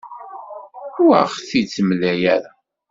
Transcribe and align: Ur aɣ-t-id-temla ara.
Ur 1.03 1.11
aɣ-t-id-temla 1.21 2.11
ara. 2.33 2.39